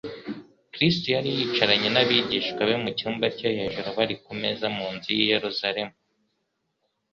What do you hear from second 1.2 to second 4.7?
yicaranye n'abigishwa be mu cyumba cyo hejuru bari ku meza